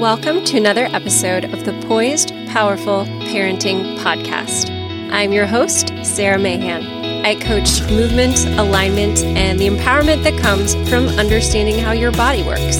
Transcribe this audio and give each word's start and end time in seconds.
Welcome 0.00 0.44
to 0.44 0.58
another 0.58 0.84
episode 0.92 1.46
of 1.46 1.64
the 1.64 1.72
Poised, 1.88 2.28
Powerful 2.48 3.06
Parenting 3.30 3.96
Podcast. 3.96 4.68
I'm 5.10 5.32
your 5.32 5.46
host, 5.46 5.90
Sarah 6.02 6.38
Mahan. 6.38 7.24
I 7.24 7.34
coach 7.36 7.80
movement, 7.90 8.44
alignment, 8.58 9.24
and 9.24 9.58
the 9.58 9.66
empowerment 9.66 10.22
that 10.24 10.38
comes 10.38 10.74
from 10.90 11.08
understanding 11.18 11.78
how 11.78 11.92
your 11.92 12.12
body 12.12 12.42
works. 12.42 12.76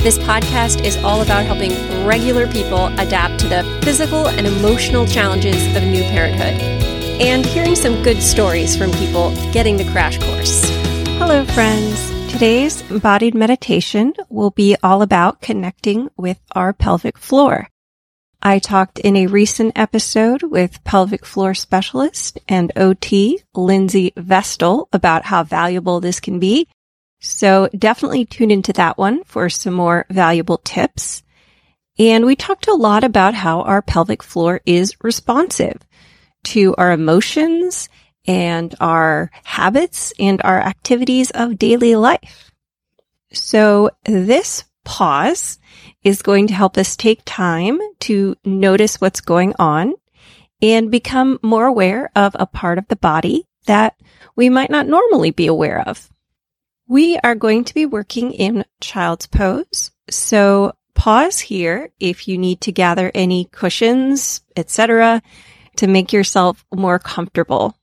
This 0.00 0.16
podcast 0.18 0.84
is 0.84 0.96
all 0.98 1.22
about 1.22 1.44
helping 1.44 1.72
regular 2.06 2.46
people 2.46 2.86
adapt 3.00 3.40
to 3.40 3.48
the 3.48 3.80
physical 3.82 4.28
and 4.28 4.46
emotional 4.46 5.08
challenges 5.08 5.56
of 5.76 5.82
new 5.82 6.04
parenthood 6.04 6.62
and 7.20 7.44
hearing 7.44 7.74
some 7.74 8.00
good 8.04 8.22
stories 8.22 8.76
from 8.76 8.92
people 8.92 9.34
getting 9.50 9.76
the 9.76 9.90
crash 9.90 10.18
course. 10.18 10.62
Hello, 11.18 11.44
friends. 11.46 12.13
Today's 12.34 12.82
embodied 12.90 13.36
meditation 13.36 14.12
will 14.28 14.50
be 14.50 14.76
all 14.82 15.02
about 15.02 15.40
connecting 15.40 16.10
with 16.16 16.40
our 16.50 16.72
pelvic 16.72 17.16
floor. 17.16 17.68
I 18.42 18.58
talked 18.58 18.98
in 18.98 19.14
a 19.14 19.28
recent 19.28 19.78
episode 19.78 20.42
with 20.42 20.82
pelvic 20.82 21.24
floor 21.24 21.54
specialist 21.54 22.40
and 22.48 22.72
OT 22.74 23.38
Lindsey 23.54 24.12
Vestal 24.16 24.88
about 24.92 25.26
how 25.26 25.44
valuable 25.44 26.00
this 26.00 26.18
can 26.18 26.40
be. 26.40 26.66
So 27.20 27.68
definitely 27.78 28.24
tune 28.24 28.50
into 28.50 28.72
that 28.72 28.98
one 28.98 29.22
for 29.22 29.48
some 29.48 29.74
more 29.74 30.04
valuable 30.10 30.58
tips. 30.58 31.22
And 32.00 32.26
we 32.26 32.34
talked 32.34 32.66
a 32.66 32.74
lot 32.74 33.04
about 33.04 33.34
how 33.34 33.60
our 33.60 33.80
pelvic 33.80 34.24
floor 34.24 34.60
is 34.66 34.96
responsive 35.04 35.86
to 36.46 36.74
our 36.78 36.90
emotions 36.90 37.88
and 38.26 38.74
our 38.80 39.30
habits 39.44 40.12
and 40.18 40.40
our 40.44 40.60
activities 40.60 41.30
of 41.30 41.58
daily 41.58 41.96
life. 41.96 42.50
So 43.32 43.90
this 44.04 44.64
pause 44.84 45.58
is 46.02 46.22
going 46.22 46.46
to 46.48 46.54
help 46.54 46.76
us 46.78 46.96
take 46.96 47.22
time 47.24 47.78
to 48.00 48.36
notice 48.44 49.00
what's 49.00 49.20
going 49.20 49.54
on 49.58 49.94
and 50.62 50.90
become 50.90 51.38
more 51.42 51.66
aware 51.66 52.10
of 52.14 52.36
a 52.38 52.46
part 52.46 52.78
of 52.78 52.88
the 52.88 52.96
body 52.96 53.46
that 53.66 53.96
we 54.36 54.48
might 54.48 54.70
not 54.70 54.86
normally 54.86 55.30
be 55.30 55.46
aware 55.46 55.80
of. 55.86 56.10
We 56.86 57.18
are 57.24 57.34
going 57.34 57.64
to 57.64 57.74
be 57.74 57.86
working 57.86 58.32
in 58.32 58.64
child's 58.80 59.26
pose. 59.26 59.90
So 60.10 60.74
pause 60.94 61.40
here 61.40 61.90
if 61.98 62.28
you 62.28 62.38
need 62.38 62.60
to 62.62 62.72
gather 62.72 63.10
any 63.14 63.46
cushions, 63.46 64.42
etc., 64.56 65.22
to 65.76 65.86
make 65.86 66.12
yourself 66.12 66.64
more 66.72 66.98
comfortable. 66.98 67.76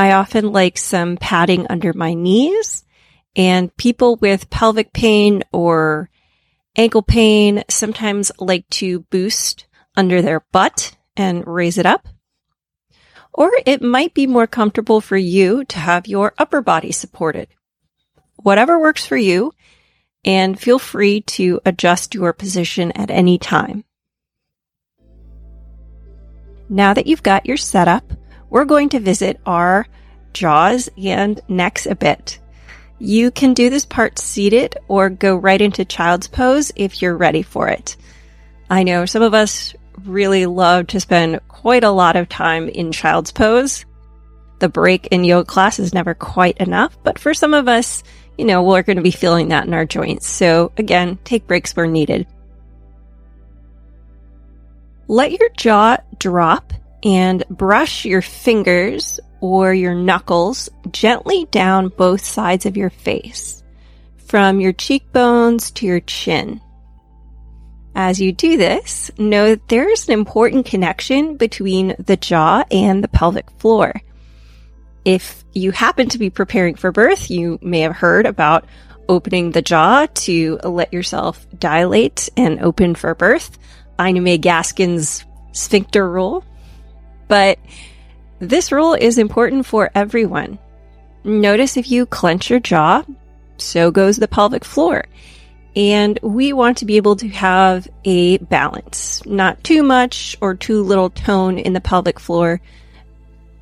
I 0.00 0.12
often 0.12 0.50
like 0.50 0.78
some 0.78 1.18
padding 1.18 1.66
under 1.68 1.92
my 1.92 2.14
knees 2.14 2.84
and 3.36 3.76
people 3.76 4.16
with 4.16 4.48
pelvic 4.48 4.94
pain 4.94 5.42
or 5.52 6.08
ankle 6.74 7.02
pain 7.02 7.64
sometimes 7.68 8.32
like 8.38 8.66
to 8.70 9.00
boost 9.00 9.66
under 9.94 10.22
their 10.22 10.40
butt 10.52 10.96
and 11.18 11.46
raise 11.46 11.76
it 11.76 11.84
up. 11.84 12.08
Or 13.34 13.50
it 13.66 13.82
might 13.82 14.14
be 14.14 14.26
more 14.26 14.46
comfortable 14.46 15.02
for 15.02 15.18
you 15.18 15.66
to 15.66 15.78
have 15.78 16.08
your 16.08 16.32
upper 16.38 16.62
body 16.62 16.92
supported. 16.92 17.48
Whatever 18.36 18.80
works 18.80 19.04
for 19.04 19.18
you, 19.18 19.52
and 20.24 20.58
feel 20.58 20.78
free 20.78 21.20
to 21.36 21.60
adjust 21.66 22.14
your 22.14 22.32
position 22.32 22.90
at 22.92 23.10
any 23.10 23.36
time. 23.36 23.84
Now 26.70 26.94
that 26.94 27.06
you've 27.06 27.22
got 27.22 27.44
your 27.44 27.58
setup, 27.58 28.14
we're 28.50 28.64
going 28.64 28.90
to 28.90 29.00
visit 29.00 29.40
our 29.46 29.86
jaws 30.32 30.88
and 30.98 31.40
necks 31.48 31.86
a 31.86 31.94
bit. 31.94 32.38
You 32.98 33.30
can 33.30 33.54
do 33.54 33.70
this 33.70 33.86
part 33.86 34.18
seated 34.18 34.76
or 34.86 35.08
go 35.08 35.36
right 35.36 35.60
into 35.60 35.84
child's 35.84 36.28
pose 36.28 36.70
if 36.76 37.00
you're 37.00 37.16
ready 37.16 37.42
for 37.42 37.68
it. 37.68 37.96
I 38.68 38.82
know 38.82 39.06
some 39.06 39.22
of 39.22 39.32
us 39.32 39.74
really 40.04 40.46
love 40.46 40.88
to 40.88 41.00
spend 41.00 41.40
quite 41.48 41.84
a 41.84 41.90
lot 41.90 42.16
of 42.16 42.28
time 42.28 42.68
in 42.68 42.92
child's 42.92 43.32
pose. 43.32 43.86
The 44.58 44.68
break 44.68 45.06
in 45.06 45.24
yoga 45.24 45.46
class 45.46 45.78
is 45.78 45.94
never 45.94 46.14
quite 46.14 46.58
enough, 46.58 46.96
but 47.02 47.18
for 47.18 47.32
some 47.32 47.54
of 47.54 47.68
us, 47.68 48.02
you 48.36 48.44
know, 48.44 48.62
we're 48.62 48.82
going 48.82 48.96
to 48.96 49.02
be 49.02 49.10
feeling 49.10 49.48
that 49.48 49.66
in 49.66 49.74
our 49.74 49.86
joints. 49.86 50.26
So 50.26 50.72
again, 50.76 51.18
take 51.24 51.46
breaks 51.46 51.74
where 51.74 51.86
needed. 51.86 52.26
Let 55.08 55.32
your 55.32 55.48
jaw 55.56 55.96
drop 56.18 56.72
and 57.02 57.44
brush 57.48 58.04
your 58.04 58.22
fingers 58.22 59.20
or 59.40 59.72
your 59.72 59.94
knuckles 59.94 60.68
gently 60.90 61.46
down 61.50 61.88
both 61.88 62.24
sides 62.24 62.66
of 62.66 62.76
your 62.76 62.90
face, 62.90 63.62
from 64.26 64.60
your 64.60 64.72
cheekbones 64.72 65.70
to 65.72 65.86
your 65.86 66.00
chin. 66.00 66.60
As 67.94 68.20
you 68.20 68.32
do 68.32 68.56
this, 68.56 69.10
know 69.18 69.48
that 69.50 69.68
there 69.68 69.90
is 69.90 70.06
an 70.06 70.14
important 70.14 70.66
connection 70.66 71.36
between 71.36 71.96
the 71.98 72.16
jaw 72.16 72.64
and 72.70 73.02
the 73.02 73.08
pelvic 73.08 73.50
floor. 73.58 74.00
If 75.04 75.44
you 75.54 75.72
happen 75.72 76.08
to 76.10 76.18
be 76.18 76.30
preparing 76.30 76.76
for 76.76 76.92
birth, 76.92 77.30
you 77.30 77.58
may 77.62 77.80
have 77.80 77.96
heard 77.96 78.26
about 78.26 78.66
opening 79.08 79.50
the 79.50 79.62
jaw 79.62 80.06
to 80.14 80.58
let 80.62 80.92
yourself 80.92 81.44
dilate 81.58 82.28
and 82.36 82.60
open 82.60 82.94
for 82.94 83.14
birth. 83.14 83.58
Ina 84.00 84.20
May 84.20 84.38
Gaskin's 84.38 85.24
sphincter 85.52 86.08
rule. 86.08 86.44
But 87.30 87.60
this 88.40 88.72
rule 88.72 88.94
is 88.94 89.16
important 89.16 89.64
for 89.64 89.88
everyone. 89.94 90.58
Notice 91.22 91.76
if 91.76 91.88
you 91.88 92.04
clench 92.04 92.50
your 92.50 92.58
jaw, 92.58 93.04
so 93.56 93.92
goes 93.92 94.16
the 94.16 94.26
pelvic 94.26 94.64
floor. 94.64 95.04
And 95.76 96.18
we 96.24 96.52
want 96.52 96.78
to 96.78 96.84
be 96.84 96.96
able 96.96 97.14
to 97.14 97.28
have 97.28 97.86
a 98.04 98.38
balance, 98.38 99.24
not 99.26 99.62
too 99.62 99.84
much 99.84 100.36
or 100.40 100.56
too 100.56 100.82
little 100.82 101.08
tone 101.08 101.60
in 101.60 101.72
the 101.72 101.80
pelvic 101.80 102.18
floor. 102.18 102.60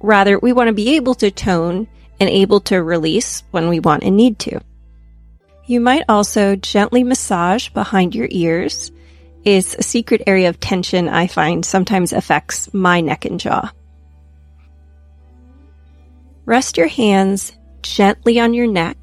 Rather, 0.00 0.39
we 0.39 0.55
want 0.55 0.69
to 0.69 0.73
be 0.73 0.97
able 0.97 1.15
to 1.17 1.31
tone 1.31 1.87
and 2.19 2.31
able 2.31 2.61
to 2.61 2.83
release 2.83 3.43
when 3.50 3.69
we 3.69 3.81
want 3.81 4.03
and 4.03 4.17
need 4.17 4.39
to. 4.39 4.61
You 5.67 5.81
might 5.81 6.05
also 6.09 6.56
gently 6.56 7.05
massage 7.05 7.69
behind 7.69 8.15
your 8.15 8.29
ears 8.31 8.93
is 9.44 9.75
a 9.78 9.82
secret 9.82 10.22
area 10.26 10.49
of 10.49 10.60
tension 10.60 11.09
I 11.09 11.26
find 11.26 11.65
sometimes 11.65 12.12
affects 12.12 12.72
my 12.75 13.00
neck 13.00 13.25
and 13.25 13.38
jaw. 13.38 13.72
Rest 16.44 16.76
your 16.76 16.88
hands 16.88 17.53
gently 17.82 18.41
on 18.41 18.54
your 18.54 18.66
neck 18.66 18.97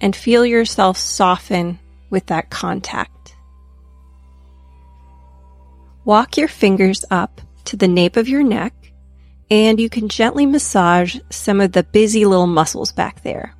and 0.00 0.14
feel 0.14 0.46
yourself 0.46 0.96
soften 0.96 1.78
with 2.10 2.26
that 2.26 2.50
contact. 2.50 3.36
Walk 6.04 6.36
your 6.36 6.48
fingers 6.48 7.04
up 7.10 7.40
to 7.66 7.76
the 7.76 7.88
nape 7.88 8.16
of 8.16 8.28
your 8.28 8.42
neck 8.42 8.72
and 9.50 9.80
you 9.80 9.88
can 9.88 10.08
gently 10.08 10.46
massage 10.46 11.18
some 11.30 11.60
of 11.60 11.72
the 11.72 11.82
busy 11.82 12.24
little 12.24 12.46
muscles 12.46 12.92
back 12.92 13.22
there. 13.22 13.54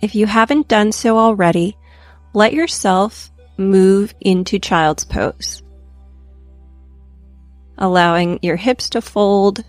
If 0.00 0.14
you 0.14 0.26
haven't 0.26 0.68
done 0.68 0.92
so 0.92 1.18
already, 1.18 1.76
let 2.34 2.52
yourself 2.52 3.30
move 3.56 4.14
into 4.20 4.58
child's 4.58 5.04
pose 5.04 5.64
allowing 7.78 8.38
your 8.42 8.56
hips 8.56 8.90
to 8.90 9.00
fold. 9.00 9.64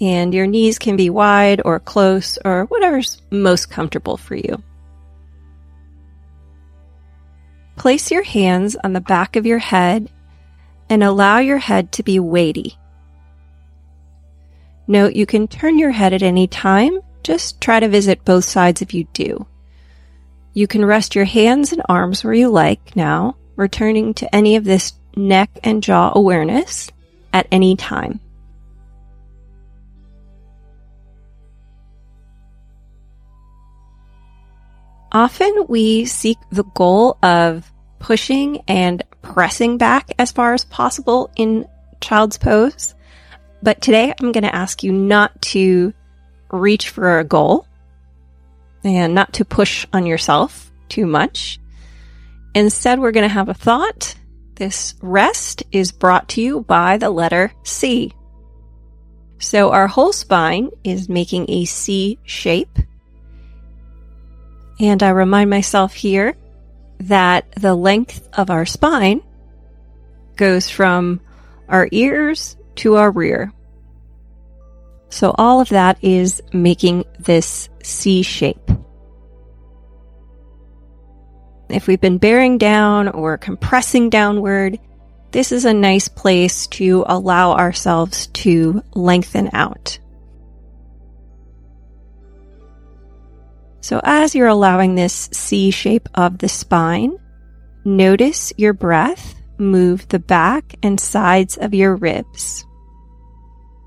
And 0.00 0.32
your 0.32 0.46
knees 0.46 0.78
can 0.78 0.96
be 0.96 1.10
wide 1.10 1.60
or 1.64 1.78
close 1.78 2.38
or 2.44 2.64
whatever's 2.66 3.20
most 3.30 3.70
comfortable 3.70 4.16
for 4.16 4.34
you. 4.34 4.62
Place 7.76 8.10
your 8.10 8.22
hands 8.22 8.76
on 8.82 8.92
the 8.92 9.00
back 9.00 9.36
of 9.36 9.46
your 9.46 9.58
head 9.58 10.10
and 10.88 11.02
allow 11.02 11.38
your 11.38 11.58
head 11.58 11.92
to 11.92 12.02
be 12.02 12.18
weighty. 12.18 12.76
Note 14.86 15.14
you 15.14 15.24
can 15.24 15.46
turn 15.46 15.78
your 15.78 15.90
head 15.90 16.12
at 16.12 16.22
any 16.22 16.46
time, 16.46 16.98
just 17.22 17.60
try 17.60 17.80
to 17.80 17.88
visit 17.88 18.24
both 18.24 18.44
sides 18.44 18.82
if 18.82 18.94
you 18.94 19.04
do. 19.12 19.46
You 20.52 20.66
can 20.66 20.84
rest 20.84 21.14
your 21.14 21.24
hands 21.24 21.72
and 21.72 21.82
arms 21.88 22.24
where 22.24 22.34
you 22.34 22.48
like 22.48 22.96
now, 22.96 23.36
returning 23.56 24.14
to 24.14 24.34
any 24.34 24.56
of 24.56 24.64
this 24.64 24.92
neck 25.16 25.50
and 25.62 25.82
jaw 25.82 26.12
awareness 26.14 26.90
at 27.32 27.46
any 27.52 27.76
time. 27.76 28.20
Often 35.12 35.66
we 35.68 36.04
seek 36.04 36.38
the 36.50 36.62
goal 36.62 37.18
of 37.22 37.70
pushing 37.98 38.62
and 38.68 39.02
pressing 39.22 39.76
back 39.76 40.12
as 40.18 40.30
far 40.30 40.54
as 40.54 40.64
possible 40.64 41.30
in 41.36 41.66
child's 42.00 42.38
pose. 42.38 42.94
But 43.62 43.82
today 43.82 44.14
I'm 44.18 44.32
going 44.32 44.44
to 44.44 44.54
ask 44.54 44.82
you 44.82 44.92
not 44.92 45.42
to 45.42 45.92
reach 46.50 46.90
for 46.90 47.18
a 47.18 47.24
goal 47.24 47.66
and 48.84 49.14
not 49.14 49.34
to 49.34 49.44
push 49.44 49.86
on 49.92 50.06
yourself 50.06 50.72
too 50.88 51.06
much. 51.06 51.58
Instead, 52.54 52.98
we're 52.98 53.12
going 53.12 53.28
to 53.28 53.34
have 53.34 53.48
a 53.48 53.54
thought. 53.54 54.16
This 54.56 54.94
rest 55.00 55.62
is 55.72 55.92
brought 55.92 56.28
to 56.30 56.42
you 56.42 56.60
by 56.60 56.96
the 56.96 57.10
letter 57.10 57.52
C. 57.62 58.12
So 59.38 59.70
our 59.70 59.86
whole 59.86 60.12
spine 60.12 60.70
is 60.84 61.08
making 61.08 61.46
a 61.48 61.64
C 61.64 62.18
shape 62.24 62.78
And 64.80 65.02
I 65.02 65.10
remind 65.10 65.50
myself 65.50 65.92
here 65.92 66.36
that 67.00 67.52
the 67.52 67.74
length 67.74 68.28
of 68.32 68.50
our 68.50 68.64
spine 68.64 69.22
goes 70.36 70.70
from 70.70 71.20
our 71.68 71.86
ears 71.92 72.56
to 72.76 72.96
our 72.96 73.10
rear. 73.10 73.52
So 75.10 75.34
all 75.36 75.60
of 75.60 75.68
that 75.70 76.02
is 76.02 76.40
making 76.52 77.04
this 77.18 77.68
C 77.82 78.22
shape. 78.22 78.70
If 81.68 81.86
we've 81.86 82.00
been 82.00 82.18
bearing 82.18 82.58
down 82.58 83.08
or 83.08 83.38
compressing 83.38 84.10
downward, 84.10 84.78
this 85.30 85.52
is 85.52 85.64
a 85.64 85.74
nice 85.74 86.08
place 86.08 86.66
to 86.68 87.04
allow 87.06 87.52
ourselves 87.52 88.28
to 88.28 88.82
lengthen 88.94 89.50
out. 89.52 89.98
So 93.80 94.00
as 94.02 94.34
you're 94.34 94.48
allowing 94.48 94.94
this 94.94 95.28
C 95.32 95.70
shape 95.70 96.08
of 96.14 96.38
the 96.38 96.48
spine, 96.48 97.16
notice 97.84 98.52
your 98.56 98.72
breath 98.72 99.34
move 99.58 100.08
the 100.08 100.18
back 100.18 100.74
and 100.82 100.98
sides 100.98 101.56
of 101.56 101.74
your 101.74 101.94
ribs. 101.96 102.64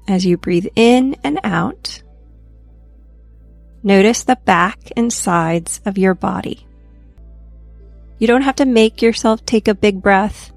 As 0.07 0.25
you 0.25 0.37
breathe 0.37 0.67
in 0.75 1.15
and 1.23 1.39
out, 1.43 2.01
notice 3.83 4.23
the 4.23 4.35
back 4.35 4.79
and 4.97 5.11
sides 5.11 5.79
of 5.85 5.97
your 5.97 6.13
body. 6.13 6.65
You 8.19 8.27
don't 8.27 8.41
have 8.41 8.57
to 8.57 8.65
make 8.65 9.01
yourself 9.01 9.45
take 9.45 9.67
a 9.67 9.75
big 9.75 10.01
breath, 10.01 10.51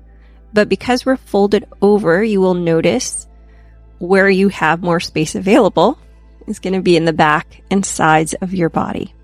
but 0.53 0.69
because 0.69 1.07
we're 1.07 1.17
folded 1.17 1.67
over, 1.81 2.23
you 2.23 2.41
will 2.41 2.55
notice 2.55 3.27
where 3.99 4.29
you 4.29 4.49
have 4.49 4.83
more 4.83 5.01
space 5.01 5.35
available 5.35 5.99
is 6.47 6.59
going 6.59 6.75
to 6.75 6.83
be 6.83 6.97
in 6.97 7.05
the 7.05 7.13
back 7.13 7.63
and 7.71 7.85
sides 7.85 8.35
of 8.35 8.55
your 8.55 8.69
body. 8.69 9.15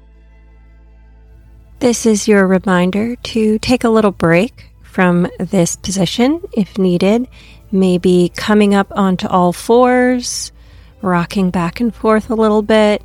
This 1.79 2.07
is 2.07 2.29
your 2.29 2.47
reminder 2.47 3.17
to 3.17 3.59
take 3.59 3.85
a 3.85 3.89
little 3.89 4.13
break 4.13 4.71
from 4.83 5.27
this 5.39 5.77
position 5.77 6.41
if 6.53 6.79
needed. 6.79 7.29
Maybe 7.73 8.31
coming 8.37 8.75
up 8.75 8.93
onto 8.93 9.27
all 9.27 9.53
fours, 9.53 10.53
rocking 11.01 11.51
back 11.51 11.81
and 11.81 11.95
forth 11.95 12.31
a 12.31 12.35
little 12.35 12.63
bit, 12.63 13.03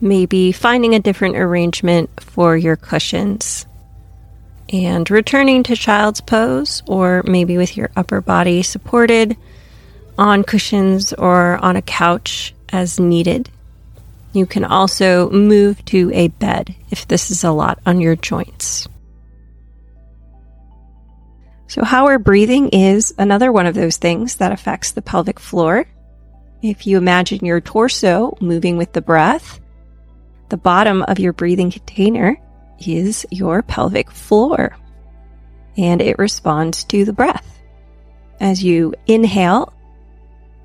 maybe 0.00 0.52
finding 0.52 0.94
a 0.94 1.00
different 1.00 1.36
arrangement 1.36 2.08
for 2.20 2.56
your 2.56 2.76
cushions. 2.76 3.66
And 4.72 5.10
returning 5.10 5.64
to 5.64 5.74
child's 5.74 6.20
pose, 6.20 6.84
or 6.86 7.24
maybe 7.26 7.56
with 7.56 7.76
your 7.76 7.90
upper 7.96 8.20
body 8.20 8.62
supported 8.62 9.36
on 10.16 10.44
cushions 10.44 11.12
or 11.12 11.56
on 11.56 11.74
a 11.74 11.82
couch 11.82 12.54
as 12.68 13.00
needed. 13.00 13.50
You 14.32 14.46
can 14.46 14.64
also 14.64 15.28
move 15.30 15.84
to 15.86 16.12
a 16.14 16.28
bed 16.28 16.76
if 16.90 17.08
this 17.08 17.32
is 17.32 17.42
a 17.42 17.50
lot 17.50 17.80
on 17.84 18.00
your 18.00 18.14
joints. 18.14 18.86
So, 21.70 21.84
how 21.84 22.06
we're 22.06 22.18
breathing 22.18 22.70
is 22.70 23.14
another 23.16 23.52
one 23.52 23.66
of 23.66 23.76
those 23.76 23.96
things 23.96 24.34
that 24.38 24.50
affects 24.50 24.90
the 24.90 25.02
pelvic 25.02 25.38
floor. 25.38 25.86
If 26.62 26.84
you 26.84 26.98
imagine 26.98 27.46
your 27.46 27.60
torso 27.60 28.36
moving 28.40 28.76
with 28.76 28.92
the 28.92 29.00
breath, 29.00 29.60
the 30.48 30.56
bottom 30.56 31.04
of 31.04 31.20
your 31.20 31.32
breathing 31.32 31.70
container 31.70 32.36
is 32.84 33.24
your 33.30 33.62
pelvic 33.62 34.10
floor 34.10 34.76
and 35.76 36.02
it 36.02 36.18
responds 36.18 36.82
to 36.86 37.04
the 37.04 37.12
breath. 37.12 37.60
As 38.40 38.64
you 38.64 38.92
inhale, 39.06 39.72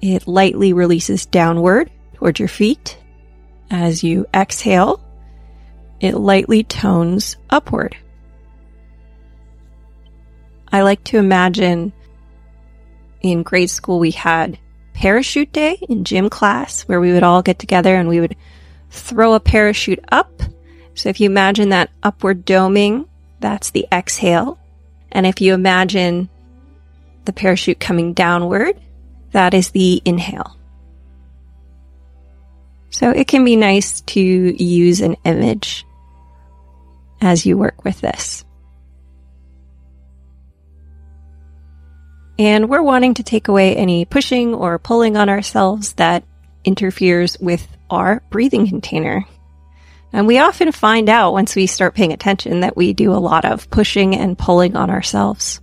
it 0.02 0.28
lightly 0.28 0.74
releases 0.74 1.28
downward 1.28 1.92
towards 2.16 2.40
your 2.40 2.50
feet 2.50 2.98
as 3.70 4.04
you 4.04 4.26
exhale, 4.34 5.06
it 6.00 6.16
lightly 6.16 6.64
tones 6.64 7.38
upward. 7.52 7.96
I 10.76 10.82
like 10.82 11.06
to 11.06 11.18
imagine 11.18 11.94
in 13.22 13.44
grade 13.44 13.70
school 13.70 13.98
we 13.98 14.12
had 14.12 14.60
parachute 14.94 15.54
day 15.54 15.78
in 15.88 16.04
gym 16.04 16.30
class 16.30 16.82
where 16.82 17.00
we 17.00 17.14
would 17.14 17.24
all 17.24 17.42
get 17.42 17.60
together 17.60 17.96
and 17.96 18.10
we 18.10 18.20
would 18.20 18.36
throw 18.90 19.36
a 19.36 19.40
parachute 19.40 20.04
up. 20.12 20.42
So 20.94 21.08
if 21.08 21.22
you 21.22 21.30
imagine 21.30 21.70
that 21.70 21.92
upward 22.04 22.46
doming, 22.46 23.08
that's 23.40 23.70
the 23.70 23.88
exhale. 23.90 24.60
And 25.14 25.26
if 25.26 25.40
you 25.40 25.54
imagine 25.54 26.28
the 27.24 27.32
parachute 27.32 27.80
coming 27.80 28.12
downward, 28.12 28.78
that 29.32 29.54
is 29.54 29.70
the 29.70 30.02
inhale. 30.04 30.58
So 32.90 33.12
it 33.12 33.30
can 33.30 33.46
be 33.46 33.56
nice 33.56 34.02
to 34.02 34.20
use 34.22 35.00
an 35.00 35.16
image 35.24 35.86
as 37.22 37.46
you 37.46 37.58
work 37.58 37.86
with 37.86 38.02
this. 38.02 38.44
And 42.38 42.70
we're 42.70 42.82
wanting 42.82 43.14
to 43.16 43.24
take 43.24 43.48
away 43.48 43.76
any 43.76 44.06
pushing 44.06 44.54
or 44.54 44.78
pulling 44.78 45.16
on 45.16 45.30
ourselves 45.30 45.94
that 45.94 46.24
interferes 46.64 47.38
with 47.40 47.66
our 47.90 48.22
breathing 48.30 48.68
container. 48.68 49.26
And 50.12 50.28
we 50.28 50.40
often 50.40 50.72
find 50.72 51.10
out 51.10 51.34
once 51.34 51.56
we 51.56 51.68
start 51.68 51.96
paying 51.96 52.14
attention 52.14 52.62
that 52.62 52.78
we 52.78 52.94
do 52.94 53.12
a 53.12 53.20
lot 53.20 53.46
of 53.46 53.70
pushing 53.70 54.16
and 54.16 54.38
pulling 54.38 54.76
on 54.76 54.90
ourselves. 54.90 55.62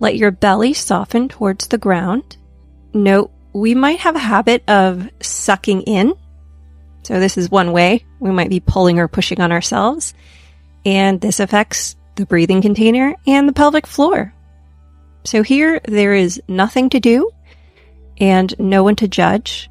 Let 0.00 0.16
your 0.16 0.30
belly 0.30 0.74
soften 0.74 1.28
towards 1.28 1.68
the 1.68 1.78
ground. 1.78 2.36
Note 2.92 3.30
we 3.52 3.74
might 3.74 4.00
have 4.00 4.16
a 4.16 4.20
habit 4.20 4.68
of 4.68 5.08
sucking 5.20 5.82
in. 5.82 6.14
So 7.04 7.20
this 7.20 7.38
is 7.38 7.50
one 7.50 7.72
way 7.72 8.04
we 8.18 8.30
might 8.30 8.50
be 8.50 8.60
pulling 8.60 8.98
or 8.98 9.08
pushing 9.08 9.40
on 9.40 9.52
ourselves. 9.52 10.14
And 10.84 11.20
this 11.20 11.40
affects 11.40 11.96
the 12.16 12.26
breathing 12.26 12.62
container 12.62 13.14
and 13.26 13.48
the 13.48 13.52
pelvic 13.52 13.86
floor. 13.86 14.34
So 15.24 15.42
here 15.42 15.80
there 15.88 16.14
is 16.14 16.40
nothing 16.48 16.90
to 16.90 17.00
do 17.00 17.30
and 18.18 18.54
no 18.58 18.82
one 18.82 18.96
to 18.96 19.08
judge. 19.08 19.70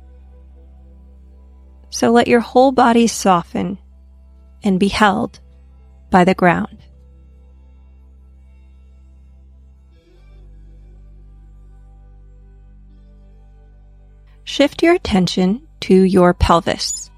So 1.90 2.12
let 2.12 2.28
your 2.28 2.40
whole 2.40 2.72
body 2.72 3.08
soften 3.08 3.78
and 4.64 4.80
be 4.80 4.88
held 4.88 5.40
by 6.10 6.24
the 6.24 6.34
ground. 6.34 6.80
Shift 14.44 14.84
your 14.84 14.94
attention 14.94 15.68
to 15.82 15.96
your 15.96 16.34
pelvis. 16.34 17.10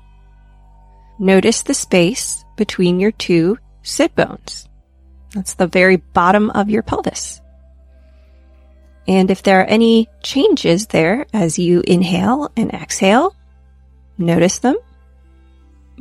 Notice 1.19 1.63
the 1.63 1.73
space 1.73 2.45
between 2.55 2.99
your 2.99 3.11
two 3.11 3.57
sit 3.81 4.15
bones. 4.15 4.67
That's 5.35 5.55
the 5.55 5.67
very 5.67 5.97
bottom 5.97 6.49
of 6.51 6.69
your 6.69 6.81
pelvis. 6.81 7.41
And 9.05 9.29
if 9.29 9.43
there 9.43 9.59
are 9.59 9.65
any 9.65 10.09
changes 10.23 10.87
there 10.87 11.27
as 11.33 11.59
you 11.59 11.83
inhale 11.85 12.51
and 12.55 12.73
exhale, 12.73 13.35
notice 14.17 14.59
them 14.59 14.77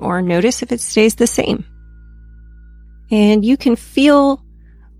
or 0.00 0.22
notice 0.22 0.62
if 0.62 0.70
it 0.70 0.80
stays 0.80 1.16
the 1.16 1.26
same. 1.26 1.66
And 3.10 3.44
you 3.44 3.56
can 3.56 3.74
feel 3.74 4.40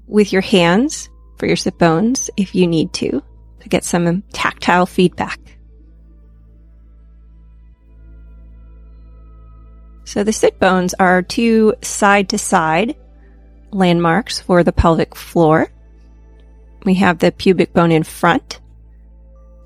with 0.07 0.33
your 0.33 0.43
hands 0.43 1.09
for 1.39 1.47
your 1.47 1.57
sit 1.57 1.79
bones 1.79 2.29
if 2.37 2.57
you 2.57 2.67
need 2.67 2.93
to 2.95 3.23
to 3.61 3.69
get 3.69 3.85
some 3.85 4.23
tactile 4.33 4.85
feedback. 4.85 5.39
So 10.05 10.25
the 10.25 10.33
sit 10.33 10.59
bones 10.59 10.93
are 10.99 11.23
two 11.23 11.75
side 11.83 12.29
to 12.31 12.39
side 12.39 12.97
landmarks 13.75 14.41
for 14.41 14.63
the 14.63 14.73
pelvic 14.73 15.15
floor. 15.15 15.71
We 16.85 16.95
have 16.95 17.19
the 17.19 17.33
pubic 17.33 17.73
bone 17.73 17.93
in 17.93 18.03
front, 18.03 18.61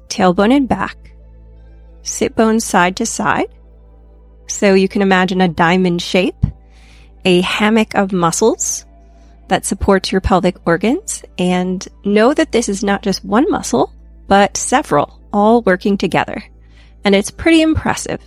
tailbone 0.08 0.52
in 0.52 0.66
back, 0.66 0.96
sit 2.02 2.34
bones 2.34 2.64
side 2.64 2.96
to 2.96 3.06
side. 3.06 3.48
So 4.46 4.74
you 4.74 4.88
can 4.88 5.02
imagine 5.02 5.40
a 5.40 5.48
diamond 5.48 6.00
shape, 6.00 6.46
a 7.24 7.42
hammock 7.42 7.94
of 7.94 8.12
muscles 8.12 8.86
that 9.48 9.66
supports 9.66 10.10
your 10.10 10.20
pelvic 10.20 10.56
organs 10.66 11.22
and 11.38 11.86
know 12.04 12.32
that 12.32 12.52
this 12.52 12.68
is 12.68 12.82
not 12.82 13.02
just 13.02 13.24
one 13.24 13.50
muscle, 13.50 13.92
but 14.26 14.56
several 14.56 15.20
all 15.32 15.62
working 15.62 15.98
together. 15.98 16.42
And 17.04 17.14
it's 17.14 17.30
pretty 17.30 17.62
impressive. 17.62 18.20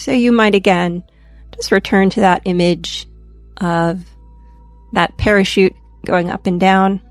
So 0.00 0.12
you 0.12 0.32
might 0.32 0.54
again 0.54 1.04
just 1.54 1.70
return 1.70 2.08
to 2.10 2.20
that 2.20 2.40
image 2.46 3.06
of 3.58 4.02
that 4.94 5.18
parachute 5.18 5.76
going 6.06 6.30
up 6.30 6.46
and 6.46 6.58
down. 6.58 7.02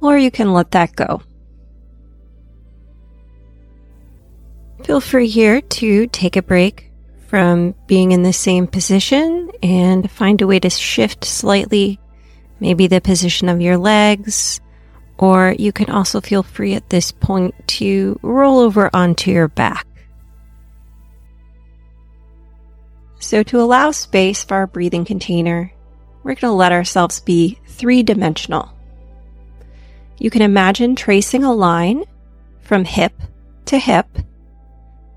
Or 0.00 0.16
you 0.16 0.30
can 0.30 0.52
let 0.52 0.70
that 0.70 0.94
go. 0.94 1.20
Feel 4.84 5.00
free 5.00 5.26
here 5.26 5.60
to 5.60 6.06
take 6.06 6.36
a 6.36 6.42
break 6.42 6.92
from 7.26 7.74
being 7.88 8.12
in 8.12 8.22
the 8.22 8.32
same 8.32 8.68
position 8.68 9.50
and 9.60 10.08
find 10.08 10.40
a 10.40 10.46
way 10.46 10.60
to 10.60 10.70
shift 10.70 11.24
slightly, 11.24 11.98
maybe 12.60 12.86
the 12.86 13.00
position 13.00 13.48
of 13.48 13.60
your 13.60 13.76
legs 13.76 14.60
Or 15.18 15.54
you 15.58 15.72
can 15.72 15.90
also 15.90 16.20
feel 16.20 16.44
free 16.44 16.74
at 16.74 16.90
this 16.90 17.10
point 17.10 17.54
to 17.78 18.18
roll 18.22 18.60
over 18.60 18.88
onto 18.94 19.32
your 19.32 19.48
back. 19.48 19.87
So, 23.18 23.42
to 23.42 23.60
allow 23.60 23.90
space 23.90 24.44
for 24.44 24.54
our 24.56 24.66
breathing 24.66 25.04
container, 25.04 25.72
we're 26.22 26.34
going 26.34 26.50
to 26.50 26.52
let 26.52 26.72
ourselves 26.72 27.20
be 27.20 27.58
three 27.66 28.02
dimensional. 28.02 28.72
You 30.18 30.30
can 30.30 30.42
imagine 30.42 30.94
tracing 30.94 31.44
a 31.44 31.52
line 31.52 32.04
from 32.60 32.84
hip 32.84 33.12
to 33.66 33.78
hip, 33.78 34.06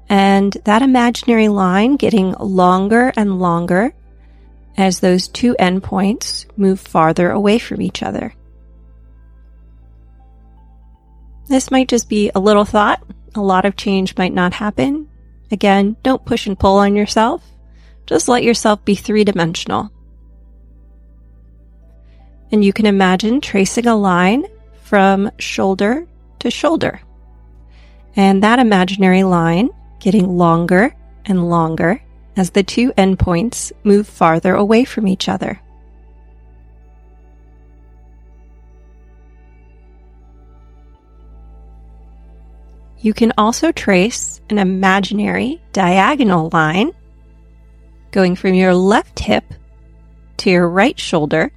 and 0.09 0.55
that 0.65 0.81
imaginary 0.81 1.47
line 1.47 1.95
getting 1.95 2.33
longer 2.33 3.13
and 3.15 3.39
longer 3.39 3.93
as 4.77 4.99
those 4.99 5.27
two 5.27 5.55
endpoints 5.59 6.45
move 6.57 6.79
farther 6.79 7.29
away 7.29 7.59
from 7.59 7.81
each 7.81 8.01
other. 8.01 8.33
This 11.47 11.71
might 11.71 11.89
just 11.89 12.09
be 12.09 12.31
a 12.33 12.39
little 12.39 12.65
thought. 12.65 13.03
A 13.35 13.41
lot 13.41 13.65
of 13.65 13.75
change 13.75 14.17
might 14.17 14.33
not 14.33 14.53
happen. 14.53 15.09
Again, 15.51 15.97
don't 16.03 16.23
push 16.25 16.47
and 16.47 16.57
pull 16.57 16.77
on 16.77 16.95
yourself. 16.95 17.43
Just 18.11 18.27
let 18.27 18.43
yourself 18.43 18.83
be 18.83 18.93
three 18.93 19.23
dimensional. 19.23 19.89
And 22.51 22.61
you 22.61 22.73
can 22.73 22.85
imagine 22.85 23.39
tracing 23.39 23.87
a 23.87 23.95
line 23.95 24.43
from 24.83 25.31
shoulder 25.39 26.05
to 26.39 26.51
shoulder. 26.51 26.99
And 28.17 28.43
that 28.43 28.59
imaginary 28.59 29.23
line 29.23 29.69
getting 30.01 30.37
longer 30.37 30.93
and 31.23 31.49
longer 31.49 32.03
as 32.35 32.49
the 32.49 32.63
two 32.63 32.91
endpoints 32.97 33.71
move 33.85 34.09
farther 34.09 34.55
away 34.55 34.83
from 34.83 35.07
each 35.07 35.29
other. 35.29 35.61
You 42.99 43.13
can 43.13 43.31
also 43.37 43.71
trace 43.71 44.41
an 44.49 44.57
imaginary 44.57 45.61
diagonal 45.71 46.49
line 46.51 46.91
going 48.11 48.35
from 48.35 48.53
your 48.53 48.73
left 48.73 49.19
hip 49.19 49.45
to 50.37 50.49
your 50.49 50.67
right 50.67 50.99
shoulder 50.99 51.51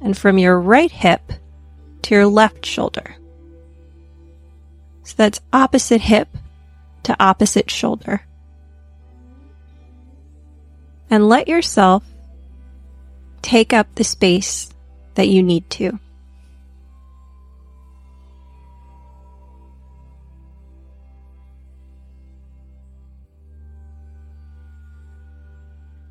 and 0.00 0.16
from 0.16 0.38
your 0.38 0.60
right 0.60 0.90
hip 0.90 1.32
to 2.02 2.14
your 2.14 2.26
left 2.26 2.66
shoulder. 2.66 3.16
So 5.04 5.14
that's 5.16 5.40
opposite 5.52 6.00
hip 6.00 6.28
to 7.04 7.16
opposite 7.22 7.70
shoulder. 7.70 8.22
And 11.10 11.28
let 11.28 11.48
yourself 11.48 12.02
take 13.42 13.72
up 13.72 13.94
the 13.94 14.04
space 14.04 14.70
that 15.14 15.28
you 15.28 15.42
need 15.42 15.68
to. 15.70 15.98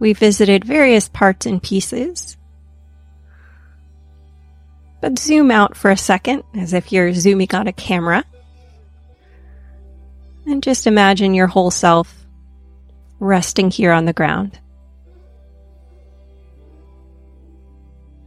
We 0.04 0.12
visited 0.12 0.66
various 0.66 1.08
parts 1.08 1.46
and 1.46 1.64
pieces. 1.64 2.36
But 5.00 5.18
zoom 5.18 5.50
out 5.50 5.78
for 5.78 5.92
a 5.92 5.96
second 5.96 6.44
as 6.54 6.74
if 6.74 6.92
you're 6.92 7.14
zooming 7.14 7.56
on 7.56 7.68
a 7.68 7.72
camera. 7.72 8.26
And 10.46 10.62
just 10.62 10.88
imagine 10.88 11.34
your 11.34 11.48
whole 11.48 11.72
self 11.72 12.26
resting 13.22 13.72
here 13.72 13.94
on 13.94 14.04
the 14.04 14.12
ground. 14.12 14.60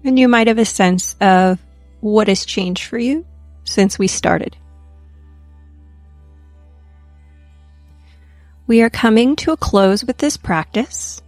And 0.02 0.18
you 0.18 0.28
might 0.28 0.46
have 0.46 0.56
a 0.56 0.64
sense 0.64 1.14
of 1.20 1.58
what 2.00 2.28
has 2.28 2.46
changed 2.46 2.84
for 2.84 2.96
you 2.96 3.26
since 3.64 3.98
we 3.98 4.06
started. 4.06 4.56
We 8.66 8.80
are 8.80 8.88
coming 8.88 9.36
to 9.36 9.52
a 9.52 9.58
close 9.58 10.06
with 10.06 10.16
this 10.16 10.38
practice. 10.38 11.20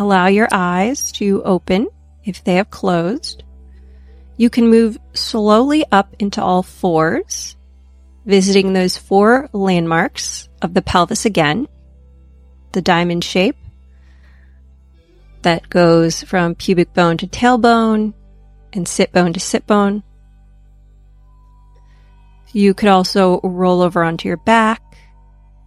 Allow 0.00 0.28
your 0.28 0.48
eyes 0.50 1.12
to 1.12 1.42
open 1.44 1.86
if 2.24 2.42
they 2.42 2.54
have 2.54 2.70
closed. 2.70 3.42
You 4.38 4.48
can 4.48 4.70
move 4.70 4.96
slowly 5.12 5.84
up 5.92 6.16
into 6.18 6.42
all 6.42 6.62
fours, 6.62 7.54
visiting 8.24 8.72
those 8.72 8.96
four 8.96 9.50
landmarks 9.52 10.48
of 10.62 10.72
the 10.72 10.80
pelvis 10.80 11.26
again. 11.26 11.68
The 12.72 12.80
diamond 12.80 13.24
shape 13.24 13.58
that 15.42 15.68
goes 15.68 16.22
from 16.22 16.54
pubic 16.54 16.94
bone 16.94 17.18
to 17.18 17.26
tailbone 17.26 18.14
and 18.72 18.88
sit 18.88 19.12
bone 19.12 19.34
to 19.34 19.40
sit 19.40 19.66
bone. 19.66 20.02
You 22.52 22.72
could 22.72 22.88
also 22.88 23.38
roll 23.42 23.82
over 23.82 24.02
onto 24.02 24.28
your 24.28 24.38
back, 24.38 24.80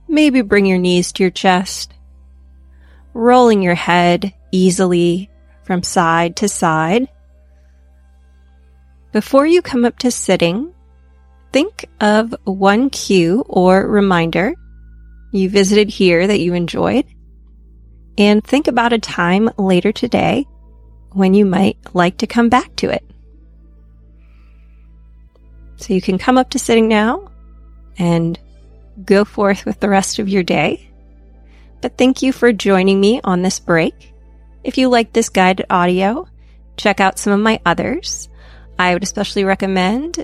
maybe 0.07 0.41
bring 0.41 0.65
your 0.65 0.79
knees 0.79 1.11
to 1.11 1.23
your 1.23 1.29
chest, 1.29 1.92
rolling 3.13 3.61
your 3.61 3.75
head 3.75 4.33
easily 4.51 5.29
from 5.63 5.83
side 5.83 6.35
to 6.37 6.49
side. 6.49 7.07
Before 9.11 9.45
you 9.45 9.61
come 9.61 9.85
up 9.85 9.99
to 9.99 10.11
sitting, 10.11 10.73
think 11.51 11.85
of 12.01 12.35
one 12.45 12.89
cue 12.89 13.43
or 13.47 13.87
reminder 13.87 14.53
you 15.31 15.49
visited 15.49 15.89
here 15.89 16.27
that 16.27 16.39
you 16.39 16.53
enjoyed, 16.53 17.05
and 18.17 18.43
think 18.43 18.67
about 18.67 18.93
a 18.93 18.99
time 18.99 19.49
later 19.57 19.91
today 19.91 20.45
when 21.11 21.33
you 21.33 21.45
might 21.45 21.77
like 21.93 22.17
to 22.17 22.27
come 22.27 22.49
back 22.49 22.75
to 22.77 22.89
it. 22.89 23.03
So 25.77 25.93
you 25.93 26.01
can 26.01 26.17
come 26.17 26.37
up 26.37 26.51
to 26.51 26.59
sitting 26.59 26.87
now 26.87 27.29
and 27.97 28.39
go 29.03 29.25
forth 29.25 29.65
with 29.65 29.79
the 29.79 29.89
rest 29.89 30.19
of 30.19 30.29
your 30.29 30.43
day. 30.43 30.89
But 31.83 31.97
thank 31.97 32.23
you 32.23 32.31
for 32.31 32.53
joining 32.53 33.01
me 33.01 33.19
on 33.25 33.41
this 33.41 33.59
break. 33.59 34.13
If 34.63 34.77
you 34.77 34.87
like 34.87 35.11
this 35.11 35.27
guided 35.27 35.65
audio, 35.69 36.29
check 36.77 37.01
out 37.01 37.19
some 37.19 37.33
of 37.33 37.41
my 37.41 37.59
others. 37.65 38.29
I 38.79 38.93
would 38.93 39.03
especially 39.03 39.43
recommend 39.43 40.23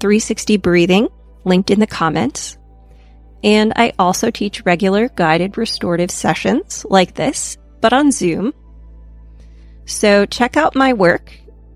360 0.00 0.56
breathing, 0.56 1.08
linked 1.44 1.70
in 1.70 1.78
the 1.78 1.86
comments. 1.86 2.58
And 3.44 3.72
I 3.76 3.92
also 4.00 4.32
teach 4.32 4.64
regular 4.64 5.08
guided 5.10 5.56
restorative 5.56 6.10
sessions 6.10 6.84
like 6.90 7.14
this, 7.14 7.56
but 7.80 7.92
on 7.92 8.10
Zoom. 8.10 8.52
So 9.84 10.26
check 10.26 10.56
out 10.56 10.74
my 10.74 10.92
work 10.92 11.32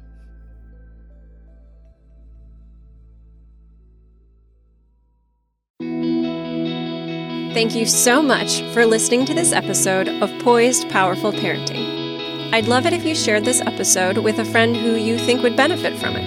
Thank 7.54 7.76
you 7.76 7.86
so 7.86 8.24
much 8.24 8.62
for 8.72 8.86
listening 8.86 9.26
to 9.26 9.34
this 9.34 9.52
episode 9.52 10.08
of 10.08 10.32
Poised 10.40 10.90
Powerful 10.90 11.34
Parenting. 11.34 12.54
I'd 12.54 12.70
love 12.70 12.86
it 12.86 12.94
if 12.94 13.04
you 13.04 13.14
shared 13.14 13.44
this 13.44 13.60
episode 13.60 14.20
with 14.20 14.40
a 14.40 14.46
friend 14.46 14.74
who 14.74 14.96
you 14.96 15.18
think 15.18 15.44
would 15.44 15.58
benefit 15.58 15.98
from 15.98 16.16
it. 16.16 16.24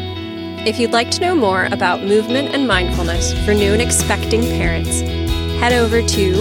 If 0.69 0.78
you'd 0.78 0.93
like 0.93 1.11
to 1.12 1.23
know 1.23 1.35
more 1.35 1.64
about 1.73 2.02
movement 2.02 2.54
and 2.54 2.69
mindfulness 2.69 3.33
for 3.43 3.54
new 3.54 3.73
and 3.73 3.81
expecting 3.81 4.43
parents, 4.43 5.00
head 5.61 5.73
over 5.73 6.02
to 6.02 6.33